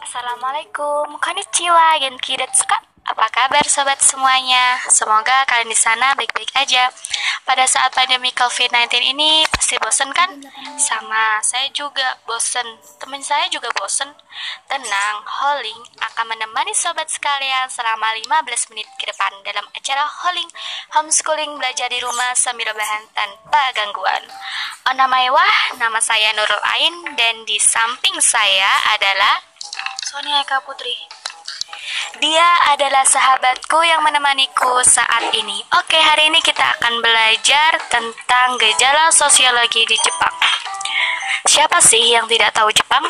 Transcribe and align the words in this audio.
Assalamualaikum, 0.00 1.20
konnichiwa, 1.20 2.00
genki 2.00 2.40
detsuka? 2.40 2.80
Apa 3.04 3.28
kabar 3.28 3.60
sobat 3.68 4.00
semuanya? 4.00 4.80
Semoga 4.88 5.44
kalian 5.44 5.68
di 5.68 5.76
sana 5.76 6.16
baik-baik 6.16 6.48
aja. 6.56 6.88
Pada 7.44 7.66
saat 7.66 7.90
pandemi 7.96 8.30
COVID-19 8.36 9.16
ini 9.16 9.42
pasti 9.50 9.74
bosen 9.82 10.10
kan? 10.14 10.38
Sama, 10.78 11.42
saya 11.42 11.66
juga 11.74 12.16
bosen. 12.28 12.64
Temen 13.00 13.20
saya 13.24 13.50
juga 13.50 13.66
bosen. 13.74 14.06
Tenang, 14.70 15.16
Holing 15.26 15.82
akan 15.98 16.24
menemani 16.30 16.70
sobat 16.72 17.10
sekalian 17.10 17.66
selama 17.66 18.14
15 18.14 18.70
menit 18.70 18.86
ke 19.00 19.10
depan 19.10 19.32
dalam 19.42 19.66
acara 19.74 20.06
Holing 20.06 20.50
Homeschooling 20.94 21.58
Belajar 21.58 21.90
di 21.90 21.98
Rumah 21.98 22.32
sambil 22.38 22.70
rebahan 22.70 23.04
tanpa 23.12 23.74
gangguan. 23.74 24.22
Oh, 24.86 24.94
nama 24.94 25.18
Wah, 25.30 25.76
nama 25.76 25.98
saya 25.98 26.32
Nurul 26.34 26.62
Ain 26.76 27.14
dan 27.18 27.42
di 27.44 27.58
samping 27.58 28.16
saya 28.22 28.70
adalah 28.94 29.42
Sonia 30.06 30.42
Eka 30.42 30.62
Putri. 30.64 31.19
Dia 32.20 32.48
adalah 32.74 33.06
sahabatku 33.06 33.80
yang 33.86 34.04
menemaniku 34.04 34.82
saat 34.84 35.32
ini. 35.32 35.64
Oke, 35.80 35.96
hari 35.96 36.28
ini 36.28 36.42
kita 36.44 36.62
akan 36.76 37.00
belajar 37.00 37.80
tentang 37.88 38.60
gejala 38.60 39.08
sosiologi 39.14 39.86
di 39.88 39.96
Jepang. 39.96 40.34
Siapa 41.48 41.80
sih 41.80 42.12
yang 42.12 42.28
tidak 42.28 42.52
tahu 42.52 42.68
Jepang? 42.74 43.04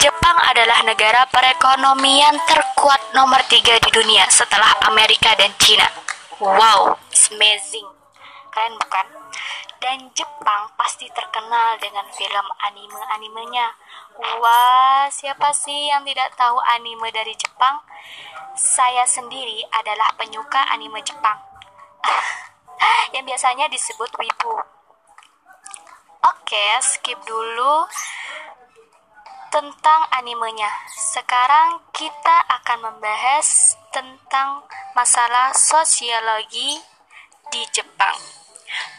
Jepang 0.00 0.36
adalah 0.48 0.84
negara 0.84 1.24
perekonomian 1.28 2.36
terkuat 2.46 3.12
nomor 3.12 3.40
tiga 3.48 3.76
di 3.80 3.90
dunia 3.92 4.24
setelah 4.28 4.72
Amerika 4.88 5.32
dan 5.36 5.52
Cina. 5.60 5.88
Wow, 6.40 6.96
amazing. 7.34 7.97
Keren 8.58 8.74
bukan? 8.74 9.06
Dan 9.78 10.10
Jepang 10.18 10.74
pasti 10.74 11.06
terkenal 11.14 11.78
dengan 11.78 12.02
film 12.10 12.46
anime-animenya 12.58 13.70
Wah, 14.18 15.06
siapa 15.14 15.54
sih 15.54 15.86
yang 15.86 16.02
tidak 16.02 16.34
tahu 16.34 16.58
anime 16.74 17.06
dari 17.14 17.38
Jepang? 17.38 17.78
Saya 18.58 19.06
sendiri 19.06 19.62
adalah 19.70 20.10
penyuka 20.18 20.58
anime 20.74 20.98
Jepang. 21.06 21.38
yang 23.14 23.22
biasanya 23.22 23.70
disebut 23.70 24.10
wibu. 24.18 24.58
Oke, 26.26 26.66
skip 26.82 27.22
dulu 27.22 27.86
tentang 29.54 30.02
animenya. 30.18 30.74
Sekarang 31.14 31.78
kita 31.94 32.42
akan 32.58 32.90
membahas 32.90 33.78
tentang 33.94 34.66
masalah 34.98 35.54
sosiologi 35.54 36.82
di 37.54 37.62
Jepang. 37.72 38.37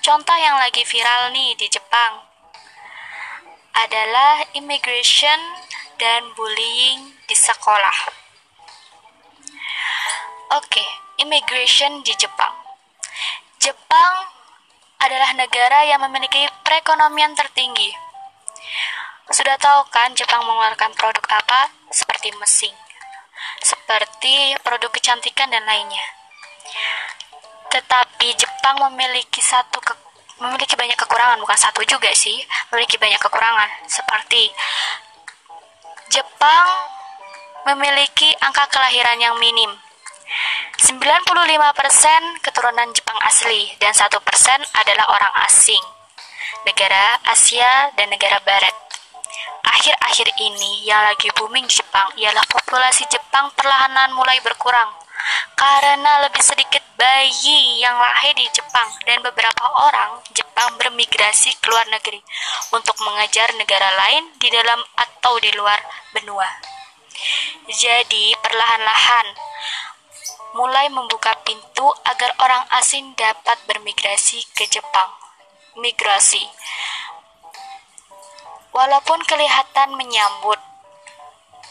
Contoh 0.01 0.37
yang 0.39 0.57
lagi 0.57 0.81
viral 0.81 1.29
nih 1.29 1.53
di 1.59 1.67
Jepang 1.69 2.25
adalah 3.77 4.41
immigration 4.57 5.37
dan 5.99 6.25
bullying 6.33 7.13
di 7.29 7.35
sekolah. 7.35 7.97
Oke, 10.57 10.81
okay, 10.81 10.87
immigration 11.21 12.01
di 12.01 12.15
Jepang. 12.17 12.55
Jepang 13.61 14.13
adalah 14.99 15.31
negara 15.37 15.85
yang 15.85 16.01
memiliki 16.09 16.49
perekonomian 16.65 17.37
tertinggi. 17.37 17.93
Sudah 19.29 19.61
tahu 19.61 19.85
kan 19.93 20.17
Jepang 20.17 20.41
mengeluarkan 20.41 20.91
produk 20.97 21.21
apa? 21.29 21.69
Seperti 21.93 22.33
mesin, 22.41 22.73
seperti 23.61 24.57
produk 24.65 24.89
kecantikan 24.89 25.53
dan 25.53 25.63
lainnya. 25.69 26.18
Tetapi 27.69 28.27
Jepang 28.33 28.75
memiliki 28.89 29.41
satu 29.41 29.77
ke 29.81 29.93
memiliki 30.39 30.73
banyak 30.79 30.95
kekurangan, 30.95 31.37
bukan 31.43 31.59
satu 31.59 31.83
juga 31.83 32.09
sih, 32.15 32.39
memiliki 32.71 32.95
banyak 32.95 33.19
kekurangan. 33.19 33.69
Seperti 33.85 34.49
Jepang 36.09 36.65
memiliki 37.69 38.33
angka 38.41 38.65
kelahiran 38.71 39.19
yang 39.19 39.35
minim. 39.37 39.69
95% 40.79 42.45
keturunan 42.45 42.89
Jepang 42.95 43.19
asli 43.27 43.75
dan 43.77 43.91
1% 43.91 44.09
adalah 44.73 45.05
orang 45.11 45.33
asing. 45.45 45.81
Negara 46.63 47.19
Asia 47.29 47.91
dan 47.99 48.09
negara 48.09 48.39
barat. 48.41 48.73
Akhir-akhir 49.69 50.33
ini 50.39 50.87
yang 50.87 51.03
lagi 51.03 51.29
booming 51.35 51.67
Jepang 51.69 52.09
ialah 52.17 52.43
populasi 52.49 53.05
Jepang 53.11 53.51
perlahan 53.53 54.09
mulai 54.15 54.39
berkurang 54.41 54.89
karena 55.53 56.25
lebih 56.25 56.41
sedikit 56.41 56.81
bayi 56.99 57.79
yang 57.79 57.95
lahir 57.95 58.35
di 58.35 58.43
Jepang 58.51 58.91
dan 59.07 59.23
beberapa 59.23 59.63
orang 59.87 60.19
Jepang 60.35 60.75
bermigrasi 60.75 61.55
ke 61.55 61.71
luar 61.71 61.87
negeri 61.87 62.19
untuk 62.75 62.99
mengejar 63.07 63.47
negara 63.55 63.87
lain 63.95 64.27
di 64.35 64.51
dalam 64.51 64.83
atau 64.99 65.39
di 65.39 65.47
luar 65.55 65.79
benua. 66.11 66.47
Jadi, 67.71 68.35
perlahan-lahan 68.43 69.27
mulai 70.59 70.91
membuka 70.91 71.31
pintu 71.47 71.87
agar 72.03 72.35
orang 72.43 72.67
asing 72.75 73.15
dapat 73.15 73.55
bermigrasi 73.63 74.43
ke 74.51 74.67
Jepang. 74.67 75.07
Migrasi. 75.79 76.43
Walaupun 78.75 79.23
kelihatan 79.23 79.95
menyambut 79.95 80.59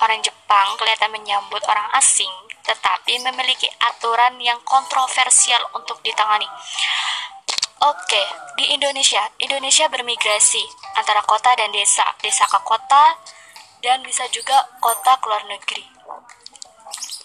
orang 0.02 0.20
Jepang 0.22 0.78
kelihatan 0.78 1.10
menyambut 1.10 1.62
orang 1.66 1.88
asing, 1.98 2.30
tetapi 2.62 3.18
memiliki 3.24 3.66
aturan 3.80 4.36
yang 4.38 4.60
kontroversial 4.62 5.60
untuk 5.74 5.98
ditangani. 6.04 6.46
Oke, 7.78 8.22
di 8.58 8.74
Indonesia, 8.74 9.22
Indonesia 9.38 9.86
bermigrasi 9.86 10.66
antara 10.98 11.22
kota 11.22 11.54
dan 11.54 11.70
desa, 11.70 12.02
desa 12.18 12.42
ke 12.50 12.58
kota, 12.66 13.14
dan 13.78 14.02
bisa 14.02 14.26
juga 14.34 14.66
kota 14.82 15.14
ke 15.22 15.26
luar 15.30 15.46
negeri. 15.46 15.86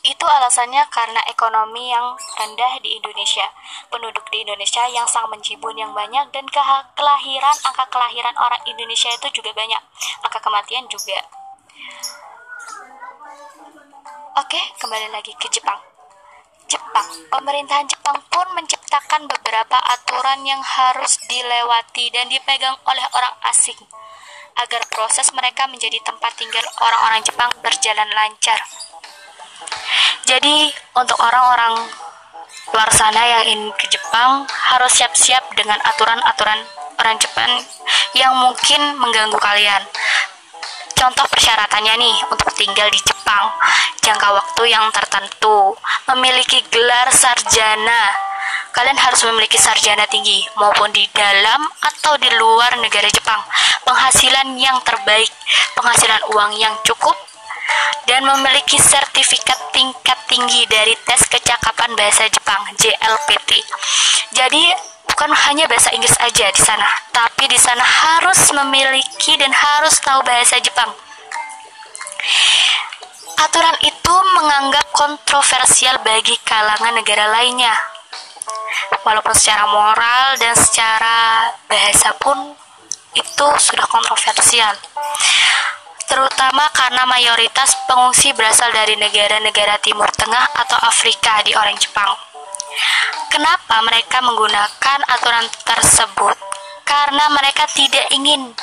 Itu 0.03 0.27
alasannya 0.27 0.83
karena 0.91 1.23
ekonomi 1.31 1.89
yang 1.89 2.13
rendah 2.37 2.77
di 2.83 2.99
Indonesia, 3.01 3.49
penduduk 3.89 4.27
di 4.29 4.43
Indonesia 4.45 4.83
yang 4.91 5.07
sang 5.07 5.25
menjibun 5.31 5.73
yang 5.73 5.95
banyak, 5.95 6.29
dan 6.29 6.45
kelahiran, 6.93 7.55
angka 7.65 7.87
kelahiran 7.89 8.35
orang 8.37 8.61
Indonesia 8.69 9.09
itu 9.09 9.41
juga 9.41 9.55
banyak, 9.57 9.81
angka 10.21 10.37
kematian 10.37 10.85
juga. 10.85 11.17
Oke, 14.43 14.59
kembali 14.75 15.07
lagi 15.15 15.31
ke 15.39 15.47
Jepang. 15.47 15.79
Jepang, 16.67 17.07
pemerintahan 17.31 17.87
Jepang 17.87 18.19
pun 18.27 18.43
menciptakan 18.59 19.23
beberapa 19.23 19.79
aturan 19.87 20.43
yang 20.43 20.59
harus 20.59 21.15
dilewati 21.31 22.11
dan 22.11 22.27
dipegang 22.27 22.75
oleh 22.83 23.07
orang 23.15 23.31
asing 23.47 23.79
agar 24.59 24.83
proses 24.91 25.31
mereka 25.31 25.63
menjadi 25.71 25.95
tempat 26.03 26.35
tinggal 26.35 26.59
orang-orang 26.83 27.23
Jepang 27.23 27.47
berjalan 27.63 28.09
lancar. 28.11 28.59
Jadi, 30.27 30.75
untuk 30.91 31.15
orang-orang 31.23 31.87
luar 32.75 32.91
sana 32.91 33.23
yang 33.23 33.47
ingin 33.47 33.71
ke 33.79 33.87
Jepang 33.95 34.43
harus 34.43 34.91
siap-siap 34.91 35.55
dengan 35.55 35.79
aturan-aturan 35.87 36.59
orang 36.99 37.15
Jepang 37.15 37.63
yang 38.11 38.35
mungkin 38.43 38.99
mengganggu 38.99 39.39
kalian. 39.39 39.87
Contoh 40.99 41.23
persyaratannya 41.31 41.95
nih 41.95 42.15
untuk 42.27 42.51
tinggal 42.59 42.91
di 42.91 42.99
Jepang, 43.07 43.47
jangka 44.03 44.29
waktu 44.35 44.63
yang 44.67 44.83
tertentu, 44.91 45.71
memiliki 46.11 46.59
gelar 46.67 47.07
sarjana. 47.15 48.03
Kalian 48.75 48.99
harus 48.99 49.23
memiliki 49.31 49.55
sarjana 49.55 50.03
tinggi 50.11 50.43
maupun 50.59 50.91
di 50.91 51.07
dalam 51.15 51.63
atau 51.79 52.19
di 52.19 52.27
luar 52.35 52.75
negara 52.83 53.07
Jepang. 53.07 53.39
Penghasilan 53.87 54.59
yang 54.59 54.75
terbaik, 54.83 55.31
penghasilan 55.79 56.19
uang 56.35 56.51
yang 56.59 56.75
cukup 56.83 57.15
dan 58.03 58.27
memiliki 58.27 58.75
sertifikat 58.75 59.55
tingkat 59.71 60.19
tinggi 60.27 60.67
dari 60.67 60.91
tes 61.07 61.23
kecakapan 61.31 61.95
bahasa 61.95 62.27
Jepang 62.27 62.59
JLPT. 62.75 63.63
Jadi 64.35 64.63
bukan 65.07 65.31
hanya 65.31 65.69
bahasa 65.69 65.93
Inggris 65.95 66.17
aja 66.19 66.51
di 66.51 66.61
sana, 66.61 66.89
tapi 67.15 67.47
di 67.47 67.55
sana 67.55 67.85
harus 67.85 68.51
memiliki 68.51 69.39
dan 69.39 69.53
harus 69.53 69.95
tahu 70.01 70.19
bahasa 70.25 70.59
Jepang. 70.59 70.91
Aturan 73.39 73.77
itu 73.81 74.15
menganggap 74.37 74.85
kontroversial 74.93 75.97
bagi 76.05 76.37
kalangan 76.45 76.93
negara 76.93 77.29
lainnya. 77.33 77.73
Walaupun 79.01 79.33
secara 79.33 79.65
moral 79.69 80.37
dan 80.37 80.53
secara 80.57 81.49
bahasa 81.65 82.13
pun 82.17 82.53
itu 83.13 83.47
sudah 83.57 83.85
kontroversial. 83.89 84.73
Terutama 86.03 86.69
karena 86.73 87.09
mayoritas 87.09 87.73
pengungsi 87.89 88.35
berasal 88.37 88.69
dari 88.69 88.93
negara-negara 88.99 89.81
Timur 89.81 90.09
Tengah 90.13 90.45
atau 90.61 90.77
Afrika 90.85 91.41
di 91.41 91.55
orang 91.57 91.77
Jepang. 91.79 92.13
Kenapa 93.29 93.81
mereka 93.81 94.21
menggunakan 94.21 94.99
aturan 95.09 95.45
tersebut? 95.65 96.37
Karena 96.85 97.25
mereka 97.33 97.65
tidak 97.73 98.05
ingin 98.13 98.53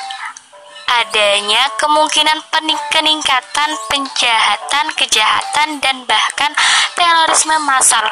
adanya 0.91 1.71
kemungkinan 1.79 2.43
peningkatan 2.91 3.71
penjahatan, 3.87 4.85
kejahatan, 4.99 5.69
dan 5.79 6.03
bahkan 6.03 6.51
terorisme 6.99 7.55
massal. 7.63 8.03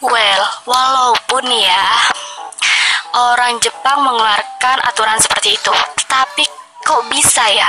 Well, 0.00 0.44
walaupun 0.64 1.44
ya, 1.50 1.86
orang 3.14 3.58
Jepang 3.58 4.06
mengeluarkan 4.06 4.78
aturan 4.86 5.18
seperti 5.18 5.58
itu. 5.58 5.74
Tapi 6.06 6.46
kok 6.86 7.04
bisa 7.10 7.44
ya? 7.50 7.68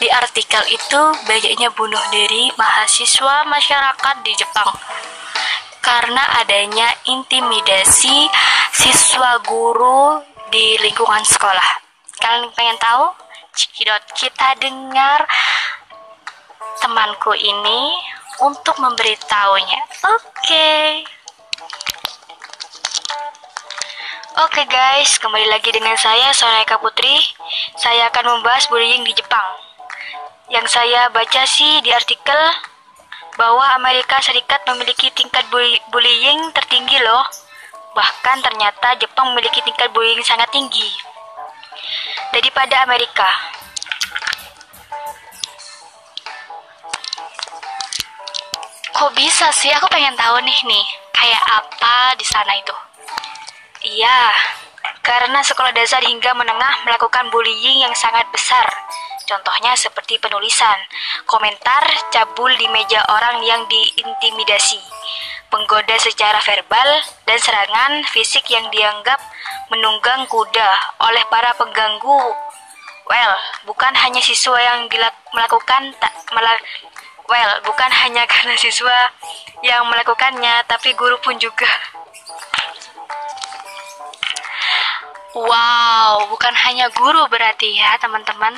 Di 0.00 0.10
artikel 0.10 0.64
itu 0.72 1.00
banyaknya 1.28 1.70
bunuh 1.76 2.02
diri 2.10 2.50
mahasiswa 2.58 3.46
masyarakat 3.46 4.16
di 4.26 4.32
Jepang 4.34 4.74
karena 5.82 6.22
adanya 6.38 6.94
intimidasi 7.10 8.30
siswa 8.70 9.42
guru 9.42 10.22
di 10.50 10.78
lingkungan 10.78 11.26
sekolah. 11.26 11.91
Kalian 12.20 12.52
pengen 12.52 12.76
tahu? 12.76 13.08
Cikidot, 13.56 14.04
kita 14.12 14.52
dengar 14.60 15.24
temanku 16.84 17.32
ini 17.32 17.96
untuk 18.44 18.76
memberitahunya. 18.76 19.80
Oke. 20.12 20.20
Okay. 20.36 20.88
Oke 24.44 24.64
okay 24.64 24.66
guys, 24.68 25.16
kembali 25.20 25.44
lagi 25.48 25.72
dengan 25.72 25.96
saya 25.96 26.32
Soneka 26.36 26.76
Putri. 26.80 27.16
Saya 27.80 28.08
akan 28.12 28.40
membahas 28.40 28.68
bullying 28.68 29.04
di 29.08 29.12
Jepang. 29.16 29.48
Yang 30.52 30.68
saya 30.72 31.08
baca 31.12 31.44
sih 31.48 31.80
di 31.80 31.92
artikel 31.92 32.40
bahwa 33.40 33.72
Amerika 33.76 34.20
Serikat 34.20 34.60
memiliki 34.68 35.08
tingkat 35.16 35.48
bullying 35.88 36.40
tertinggi 36.52 37.00
loh. 37.00 37.24
Bahkan 37.96 38.36
ternyata 38.40 38.96
Jepang 39.00 39.32
memiliki 39.32 39.64
tingkat 39.64 39.88
bullying 39.92 40.20
sangat 40.24 40.48
tinggi 40.52 41.11
daripada 42.32 42.82
Amerika. 42.84 43.28
Kok 48.92 49.12
bisa 49.18 49.50
sih? 49.50 49.72
Aku 49.74 49.90
pengen 49.90 50.14
tahu 50.14 50.38
nih 50.46 50.58
nih, 50.62 50.86
kayak 51.10 51.42
apa 51.48 52.14
di 52.14 52.26
sana 52.28 52.52
itu. 52.54 52.76
Iya, 53.82 54.30
karena 55.02 55.42
sekolah 55.42 55.74
dasar 55.74 55.98
hingga 56.06 56.30
menengah 56.38 56.86
melakukan 56.86 57.26
bullying 57.34 57.82
yang 57.82 57.94
sangat 57.98 58.22
besar. 58.30 58.62
Contohnya 59.26 59.74
seperti 59.74 60.20
penulisan, 60.22 60.76
komentar, 61.26 61.82
cabul 62.14 62.52
di 62.54 62.68
meja 62.70 63.02
orang 63.10 63.42
yang 63.42 63.66
diintimidasi, 63.66 64.78
penggoda 65.52 66.00
secara 66.00 66.40
verbal, 66.40 66.88
dan 67.28 67.36
serangan 67.36 68.00
fisik 68.08 68.48
yang 68.48 68.64
dianggap 68.72 69.20
menunggang 69.68 70.24
kuda 70.32 70.70
oleh 71.04 71.20
para 71.28 71.52
pengganggu. 71.60 72.32
Well, 73.04 73.34
bukan 73.68 73.92
hanya 73.92 74.24
siswa 74.24 74.56
yang 74.56 74.88
melakukan 75.36 75.92
tak 76.00 76.14
melak 76.32 76.64
Well, 77.30 77.52
bukan 77.64 77.88
hanya 77.88 78.26
karena 78.32 78.58
siswa 78.58 79.08
yang 79.62 79.86
melakukannya, 79.86 80.66
tapi 80.66 80.92
guru 80.98 81.16
pun 81.22 81.38
juga. 81.38 81.68
Wow, 85.32 86.28
bukan 86.28 86.52
hanya 86.52 86.92
guru 86.92 87.24
berarti 87.32 87.72
ya 87.80 87.96
teman-teman. 87.96 88.52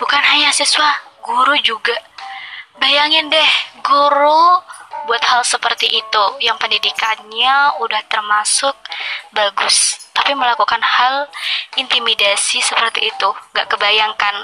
Bukan 0.00 0.22
hanya 0.24 0.48
siswa, 0.56 0.88
guru 1.20 1.52
juga. 1.60 1.92
Bayangin 2.80 3.28
deh, 3.28 3.50
guru 3.84 4.56
buat 5.04 5.20
hal 5.24 5.44
seperti 5.44 5.88
itu 5.88 6.24
yang 6.40 6.56
pendidikannya 6.56 7.80
udah 7.80 8.02
termasuk 8.08 8.74
bagus. 9.32 10.08
Tapi 10.14 10.32
melakukan 10.32 10.80
hal 10.80 11.28
intimidasi 11.76 12.62
seperti 12.64 13.12
itu, 13.12 13.28
gak 13.52 13.68
kebayangkan 13.68 14.34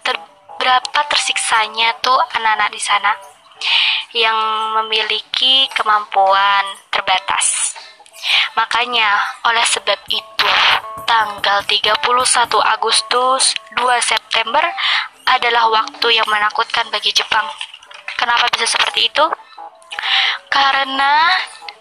ter 0.00 0.16
berapa 0.56 1.00
tersiksanya 1.12 1.92
tuh 2.00 2.16
anak-anak 2.32 2.72
di 2.72 2.80
sana 2.80 3.12
yang 4.16 4.36
memiliki 4.80 5.68
kemampuan 5.76 6.64
terbatas. 6.88 7.76
Makanya, 8.56 9.20
oleh 9.44 9.62
sebab 9.68 10.00
itu, 10.08 10.50
tanggal 11.04 11.60
31 11.68 12.00
Agustus 12.64 13.52
2 13.76 13.84
September 14.00 14.64
adalah 15.28 15.68
waktu 15.68 16.16
yang 16.16 16.26
menakutkan 16.26 16.88
bagi 16.88 17.12
Jepang. 17.12 17.44
Kenapa 18.16 18.48
bisa 18.56 18.64
seperti 18.64 19.12
itu? 19.12 19.24
Karena 20.50 21.30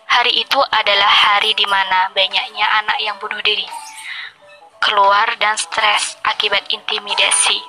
hari 0.09 0.41
itu 0.41 0.59
adalah 0.71 1.09
hari 1.09 1.51
di 1.55 1.67
mana 1.67 2.11
banyaknya 2.15 2.65
anak 2.83 2.97
yang 3.03 3.15
bunuh 3.19 3.39
diri, 3.43 3.67
keluar 4.79 5.27
dan 5.39 5.55
stres 5.59 6.15
akibat 6.23 6.63
intimidasi. 6.71 7.59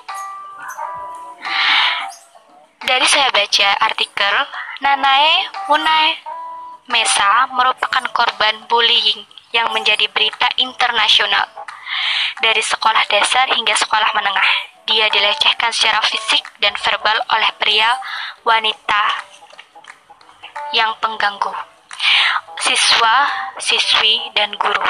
Dari 2.87 3.07
saya 3.09 3.27
baca 3.33 3.69
artikel, 3.83 4.35
Nanae 4.79 5.49
Munai 5.67 6.15
Mesa 6.87 7.51
merupakan 7.51 8.05
korban 8.15 8.63
bullying 8.71 9.27
yang 9.51 9.67
menjadi 9.75 10.07
berita 10.07 10.47
internasional. 10.55 11.43
Dari 12.39 12.63
sekolah 12.63 13.03
dasar 13.11 13.51
hingga 13.51 13.75
sekolah 13.75 14.07
menengah, 14.15 14.51
dia 14.87 15.11
dilecehkan 15.11 15.73
secara 15.75 15.99
fisik 16.07 16.47
dan 16.63 16.71
verbal 16.79 17.19
oleh 17.35 17.51
pria, 17.59 17.91
wanita 18.47 19.26
yang 20.75 20.91
pengganggu, 20.99 21.53
siswa, 22.59 23.15
siswi, 23.61 24.19
dan 24.35 24.51
guru. 24.59 24.83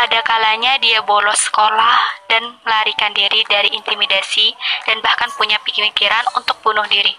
Ada 0.00 0.22
kalanya 0.24 0.80
dia 0.80 1.02
bolos 1.04 1.36
sekolah 1.50 2.24
dan 2.30 2.56
melarikan 2.64 3.12
diri 3.12 3.44
dari 3.50 3.68
intimidasi 3.74 4.54
dan 4.88 5.02
bahkan 5.04 5.28
punya 5.36 5.60
pikiran 5.60 6.24
untuk 6.38 6.56
bunuh 6.64 6.86
diri. 6.88 7.12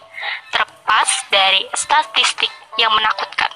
Terlepas 0.50 1.09
dari 1.30 1.62
statistik 1.77 2.50
yang 2.80 2.89
menakutkan. 2.95 3.51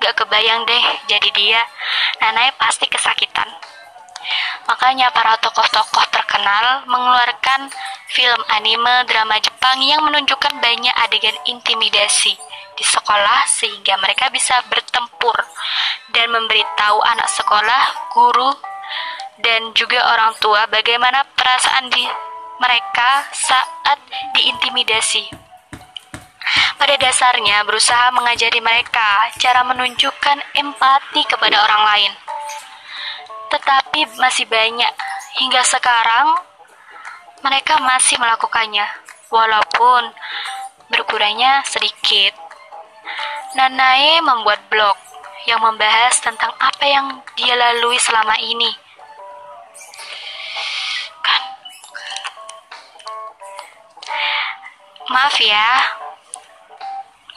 Gak 0.00 0.16
kebayang 0.16 0.64
deh 0.68 0.84
jadi 1.08 1.28
dia, 1.32 1.60
Nanai 2.20 2.52
pasti 2.60 2.84
kesakitan. 2.84 3.48
Makanya 4.68 5.08
para 5.16 5.40
tokoh-tokoh 5.40 6.04
terkenal 6.12 6.84
mengeluarkan 6.84 7.72
film 8.12 8.40
anime 8.52 9.08
drama 9.08 9.40
Jepang 9.40 9.80
yang 9.80 10.04
menunjukkan 10.04 10.60
banyak 10.60 10.94
adegan 11.00 11.36
intimidasi 11.48 12.36
di 12.80 12.84
sekolah 12.88 13.44
sehingga 13.44 14.00
mereka 14.00 14.32
bisa 14.32 14.56
bertempur 14.72 15.36
dan 16.16 16.32
memberitahu 16.32 16.96
anak 17.04 17.28
sekolah, 17.28 18.08
guru, 18.16 18.56
dan 19.44 19.76
juga 19.76 20.00
orang 20.16 20.32
tua 20.40 20.64
bagaimana 20.72 21.28
perasaan 21.36 21.92
di 21.92 22.08
mereka 22.56 23.28
saat 23.36 24.00
diintimidasi. 24.32 25.28
Pada 26.80 26.96
dasarnya 26.96 27.60
berusaha 27.68 28.08
mengajari 28.16 28.64
mereka 28.64 29.28
cara 29.36 29.60
menunjukkan 29.60 30.40
empati 30.56 31.22
kepada 31.28 31.60
orang 31.60 31.82
lain. 31.84 32.12
Tetapi 33.52 34.16
masih 34.16 34.48
banyak 34.48 34.94
hingga 35.36 35.60
sekarang 35.68 36.32
mereka 37.44 37.76
masih 37.80 38.16
melakukannya 38.16 38.88
walaupun 39.28 40.12
berkurangnya 40.90 41.62
sedikit. 41.68 42.49
Nanae 43.56 44.22
membuat 44.22 44.62
blog 44.70 44.96
yang 45.48 45.58
membahas 45.58 46.20
tentang 46.20 46.52
apa 46.60 46.84
yang 46.86 47.06
dia 47.34 47.56
lalui 47.56 47.98
selama 47.98 48.36
ini. 48.38 48.70
Kan. 51.24 51.42
Maaf 55.10 55.34
ya, 55.42 55.68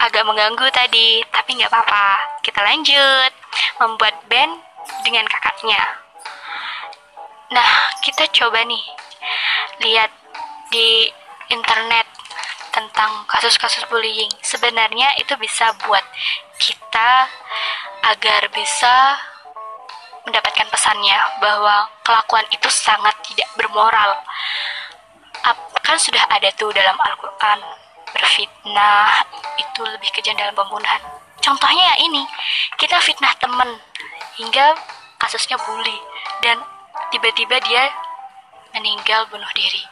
agak 0.04 0.28
mengganggu 0.28 0.68
tadi, 0.70 1.24
tapi 1.32 1.58
nggak 1.58 1.72
apa-apa. 1.72 2.40
Kita 2.44 2.60
lanjut 2.62 3.32
membuat 3.80 4.20
band 4.28 4.60
dengan 5.08 5.26
kakaknya. 5.26 5.82
Nah, 7.54 7.72
kita 8.04 8.28
coba 8.36 8.62
nih 8.68 8.84
lihat 9.82 10.12
di 10.70 11.10
internet 11.50 12.13
tentang 12.84 13.24
kasus-kasus 13.32 13.88
bullying. 13.88 14.30
Sebenarnya 14.44 15.16
itu 15.16 15.32
bisa 15.40 15.72
buat 15.88 16.04
kita 16.60 17.32
agar 18.04 18.52
bisa 18.52 19.16
mendapatkan 20.28 20.68
pesannya 20.72 21.20
bahwa 21.40 21.88
kelakuan 22.04 22.44
itu 22.52 22.68
sangat 22.68 23.16
tidak 23.24 23.48
bermoral. 23.56 24.20
Kan 25.84 26.00
sudah 26.00 26.24
ada 26.32 26.48
tuh 26.56 26.72
dalam 26.72 26.96
Al-Quran 26.96 27.60
berfitnah 28.14 29.26
itu 29.60 29.82
lebih 29.84 30.10
kejam 30.16 30.36
dalam 30.40 30.56
pembunuhan. 30.56 31.02
Contohnya 31.44 31.92
ya 31.92 31.96
ini, 32.08 32.24
kita 32.80 32.96
fitnah 33.04 33.36
temen 33.36 33.68
hingga 34.40 34.80
kasusnya 35.20 35.60
bully 35.68 36.00
dan 36.40 36.56
tiba-tiba 37.12 37.60
dia 37.68 37.92
meninggal 38.72 39.28
bunuh 39.28 39.52
diri. 39.52 39.84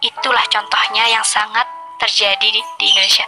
Itulah 0.00 0.44
contohnya 0.48 1.12
yang 1.12 1.24
sangat 1.24 1.65
terjadi 2.06 2.48
di, 2.54 2.62
di 2.78 2.86
Indonesia. 2.94 3.26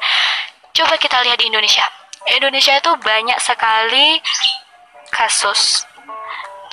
Coba 0.71 0.95
kita 1.03 1.19
lihat 1.27 1.43
di 1.43 1.51
Indonesia. 1.51 1.83
Indonesia 2.31 2.79
itu 2.79 2.93
banyak 3.03 3.39
sekali 3.43 4.23
kasus 5.11 5.83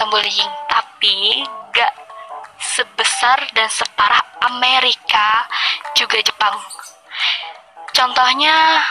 bullying, 0.05 0.53
tapi 0.69 1.41
gak 1.73 1.93
sebesar 2.61 3.41
dan 3.57 3.65
separah 3.73 4.21
Amerika 4.45 5.49
juga 5.97 6.21
Jepang. 6.21 6.53
Contohnya 7.95 8.85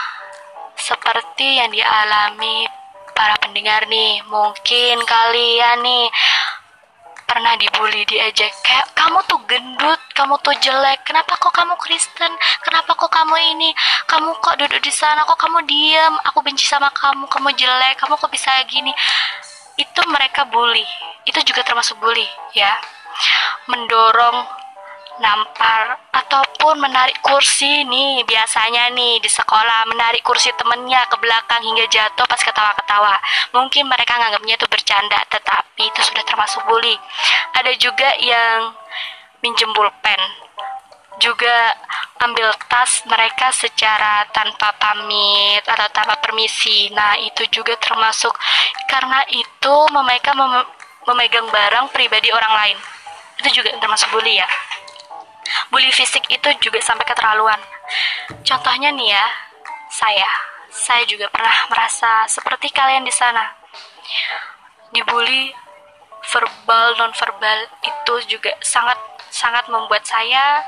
seperti 0.74 1.62
yang 1.62 1.70
dialami 1.70 2.66
para 3.14 3.38
pendengar 3.38 3.86
nih, 3.86 4.18
mungkin 4.26 4.98
kalian 5.06 5.86
nih 5.86 6.10
pernah 7.28 7.54
dibully 7.58 8.06
diejek. 8.08 8.52
Kayak 8.64 8.86
kamu 8.96 9.18
tuh 9.28 9.40
gendut 9.48 10.00
kamu 10.14 10.34
tuh 10.40 10.54
jelek. 10.62 11.04
Kenapa 11.04 11.36
kok 11.36 11.52
kamu 11.52 11.74
Kristen? 11.82 12.32
Kenapa 12.64 12.94
kok 12.94 13.10
kamu 13.10 13.34
ini? 13.56 13.70
Kamu 14.06 14.38
kok 14.40 14.56
duduk 14.56 14.80
di 14.80 14.92
sana? 14.94 15.26
Kok 15.26 15.36
kamu 15.36 15.66
diem? 15.68 16.14
Aku 16.30 16.40
benci 16.40 16.64
sama 16.64 16.88
kamu 16.94 17.26
kamu 17.28 17.50
jelek. 17.58 18.00
Kamu 18.00 18.16
kok 18.16 18.30
bisa 18.32 18.50
gini? 18.70 18.94
Itu 19.76 20.00
mereka 20.08 20.46
bully. 20.48 20.86
Itu 21.26 21.42
juga 21.42 21.66
termasuk 21.66 21.98
bully 21.98 22.24
ya. 22.54 22.78
Mendorong 23.68 24.63
nampar 25.22 25.94
ataupun 26.10 26.82
menarik 26.82 27.14
kursi 27.22 27.86
nih 27.86 28.26
biasanya 28.26 28.90
nih 28.90 29.22
di 29.22 29.30
sekolah 29.30 29.86
menarik 29.86 30.26
kursi 30.26 30.50
temennya 30.58 31.06
ke 31.06 31.16
belakang 31.22 31.62
hingga 31.62 31.86
jatuh 31.86 32.26
pas 32.26 32.40
ketawa-ketawa. 32.42 33.14
Mungkin 33.54 33.86
mereka 33.86 34.18
nganggapnya 34.18 34.58
itu 34.58 34.66
bercanda 34.66 35.18
tetapi 35.30 35.82
itu 35.86 36.00
sudah 36.02 36.24
termasuk 36.26 36.62
bully. 36.66 36.98
Ada 37.54 37.72
juga 37.78 38.08
yang 38.18 38.74
minjem 39.44 39.70
pulpen. 39.70 40.20
Juga 41.22 41.78
ambil 42.18 42.50
tas 42.66 43.06
mereka 43.06 43.54
secara 43.54 44.26
tanpa 44.34 44.74
pamit 44.82 45.62
atau 45.62 45.86
tanpa 45.94 46.18
permisi. 46.18 46.90
Nah 46.90 47.14
itu 47.22 47.46
juga 47.54 47.78
termasuk 47.78 48.34
karena 48.90 49.22
itu 49.30 49.74
mereka 49.94 50.34
mem 50.34 50.66
memegang 51.04 51.46
barang 51.52 51.92
pribadi 51.94 52.34
orang 52.34 52.54
lain. 52.58 52.78
Itu 53.38 53.62
juga 53.62 53.76
termasuk 53.78 54.10
bully 54.10 54.42
ya 54.42 54.48
bully 55.70 55.90
fisik 55.90 56.24
itu 56.30 56.48
juga 56.60 56.80
sampai 56.82 57.06
keterlaluan. 57.06 57.60
Contohnya 58.42 58.90
nih 58.94 59.14
ya, 59.14 59.26
saya. 59.90 60.30
Saya 60.74 61.06
juga 61.06 61.30
pernah 61.30 61.54
merasa 61.70 62.26
seperti 62.26 62.66
kalian 62.74 63.06
di 63.06 63.14
sana. 63.14 63.46
Dibully 64.90 65.54
verbal 66.32 66.96
non 66.96 67.12
verbal 67.12 67.58
itu 67.84 68.14
juga 68.36 68.50
sangat 68.64 68.96
sangat 69.28 69.68
membuat 69.68 70.06
saya 70.08 70.62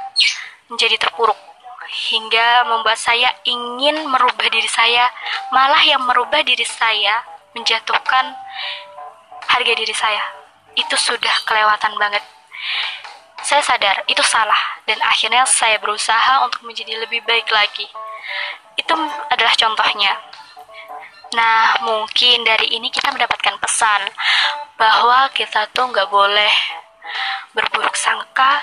menjadi 0.68 0.98
terpuruk 1.00 1.38
hingga 1.86 2.66
membuat 2.66 2.98
saya 2.98 3.30
ingin 3.46 4.04
merubah 4.10 4.46
diri 4.50 4.66
saya 4.66 5.06
malah 5.54 5.80
yang 5.86 6.02
merubah 6.02 6.42
diri 6.42 6.66
saya 6.66 7.22
menjatuhkan 7.54 8.34
harga 9.46 9.72
diri 9.72 9.94
saya 9.94 10.22
itu 10.74 10.96
sudah 10.98 11.32
kelewatan 11.46 11.94
banget 11.96 12.20
saya 13.46 13.62
sadar 13.62 14.02
itu 14.10 14.18
salah 14.26 14.58
dan 14.90 14.98
akhirnya 15.06 15.46
saya 15.46 15.78
berusaha 15.78 16.42
untuk 16.42 16.66
menjadi 16.66 16.98
lebih 16.98 17.22
baik 17.22 17.46
lagi. 17.54 17.86
Itu 18.74 18.90
adalah 19.30 19.54
contohnya. 19.54 20.18
Nah, 21.30 21.78
mungkin 21.86 22.42
dari 22.42 22.74
ini 22.74 22.90
kita 22.90 23.14
mendapatkan 23.14 23.54
pesan 23.62 24.02
bahwa 24.74 25.30
kita 25.30 25.70
tuh 25.70 25.86
nggak 25.94 26.10
boleh 26.10 26.50
berburuk 27.54 27.94
sangka, 27.94 28.58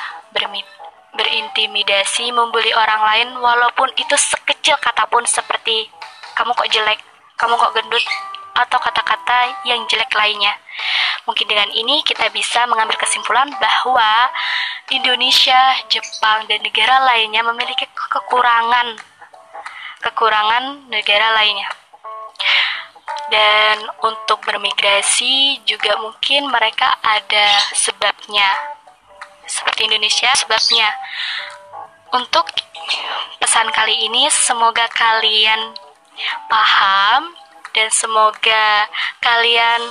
berintimidasi, 1.16 2.36
membuli 2.36 2.76
orang 2.76 3.02
lain, 3.08 3.30
walaupun 3.40 3.88
itu 3.96 4.16
sekecil 4.20 4.76
kata 4.84 5.08
pun 5.08 5.24
seperti 5.24 5.88
kamu 6.36 6.52
kok 6.52 6.68
jelek, 6.68 7.00
kamu 7.40 7.56
kok 7.56 7.72
gendut, 7.72 8.04
atau 8.54 8.78
kata-kata 8.84 9.64
yang 9.66 9.82
jelek 9.90 10.12
lainnya. 10.14 10.54
Mungkin 11.26 11.48
dengan 11.48 11.70
ini 11.72 12.04
kita 12.04 12.28
bisa 12.30 12.68
mengambil 12.68 13.00
kesimpulan 13.00 13.48
bahwa 13.58 14.30
Indonesia, 14.94 15.78
Jepang, 15.90 16.46
dan 16.46 16.62
negara 16.62 17.02
lainnya 17.06 17.42
memiliki 17.42 17.90
kekurangan 17.90 18.98
kekurangan 20.04 20.92
negara 20.92 21.34
lainnya. 21.34 21.70
Dan 23.32 23.88
untuk 24.04 24.44
bermigrasi 24.46 25.64
juga 25.66 25.98
mungkin 25.98 26.52
mereka 26.52 26.92
ada 27.02 27.48
sebabnya. 27.74 28.50
Seperti 29.48 29.90
Indonesia, 29.90 30.30
sebabnya. 30.36 30.90
Untuk 32.14 32.46
pesan 33.42 33.68
kali 33.74 34.06
ini 34.06 34.30
semoga 34.30 34.86
kalian 34.94 35.74
paham 36.48 37.34
dan 37.74 37.90
semoga 37.90 38.88
kalian 39.20 39.82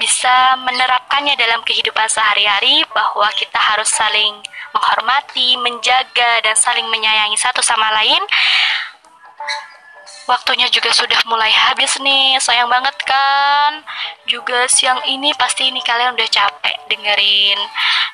bisa 0.00 0.56
menerapkannya 0.64 1.36
dalam 1.36 1.60
kehidupan 1.62 2.08
sehari-hari 2.08 2.82
bahwa 2.96 3.28
kita 3.36 3.60
harus 3.60 3.92
saling 3.92 4.40
menghormati, 4.72 5.60
menjaga, 5.60 6.40
dan 6.40 6.56
saling 6.56 6.88
menyayangi 6.88 7.36
satu 7.36 7.60
sama 7.60 7.92
lain. 7.92 8.22
Waktunya 10.30 10.70
juga 10.70 10.94
sudah 10.94 11.18
mulai 11.26 11.50
habis 11.50 11.98
nih, 11.98 12.38
sayang 12.38 12.70
banget 12.70 12.94
kan? 13.02 13.82
Juga 14.30 14.70
siang 14.70 15.02
ini 15.10 15.34
pasti 15.34 15.66
ini 15.66 15.82
kalian 15.82 16.14
udah 16.14 16.28
capek 16.30 16.76
dengerin 16.86 17.58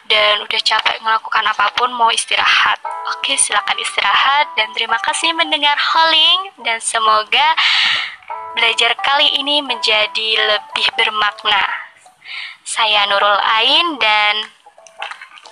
dan 0.08 0.40
udah 0.40 0.60
capek 0.64 0.96
melakukan 1.04 1.44
apa 1.44 1.76
pun 1.76 1.92
mau 1.92 2.08
istirahat. 2.08 2.80
Oke, 3.14 3.36
silakan 3.36 3.76
istirahat 3.78 4.48
dan 4.56 4.72
terima 4.72 4.96
kasih 5.04 5.34
mendengar 5.36 5.76
Holing 5.76 6.56
dan 6.64 6.80
semoga 6.80 7.52
belajar 8.56 8.96
kali 9.04 9.36
ini 9.36 9.60
menjadi 9.60 10.28
lebih 10.48 10.88
bermakna. 10.96 11.60
Saya 12.64 13.04
Nurul 13.04 13.36
Ain 13.44 14.00
dan 14.00 14.48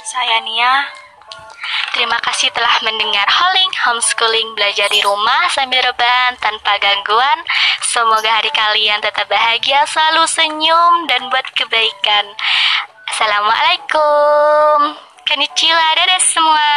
saya 0.09 0.41
Nia. 0.41 0.89
Terima 1.93 2.19
kasih 2.27 2.51
telah 2.51 2.75
mendengar 2.83 3.29
Holing 3.29 3.71
Homeschooling 3.87 4.57
Belajar 4.59 4.91
di 4.91 4.99
Rumah 5.05 5.47
Sambil 5.53 5.85
Rebahan 5.85 6.35
Tanpa 6.43 6.81
Gangguan. 6.81 7.39
Semoga 7.87 8.43
hari 8.43 8.51
kalian 8.51 8.99
tetap 8.99 9.31
bahagia, 9.31 9.87
selalu 9.87 10.27
senyum, 10.27 11.07
dan 11.07 11.31
buat 11.31 11.47
kebaikan. 11.55 12.35
Assalamualaikum. 13.15 14.99
Konnichiwa, 15.23 15.87
dadah 15.95 16.23
semua. 16.25 16.73